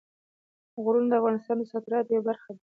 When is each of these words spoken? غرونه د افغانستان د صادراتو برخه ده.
غرونه 0.83 1.07
د 1.09 1.13
افغانستان 1.19 1.55
د 1.59 1.63
صادراتو 1.71 2.25
برخه 2.27 2.49
ده. 2.55 2.61